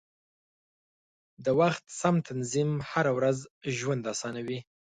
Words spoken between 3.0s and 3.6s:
ورځي